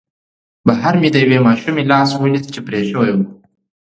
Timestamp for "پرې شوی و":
2.67-3.19